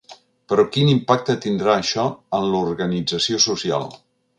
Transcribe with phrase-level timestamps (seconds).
[0.53, 2.09] Però quin impacte tindrà això
[2.41, 3.93] en l’organització social.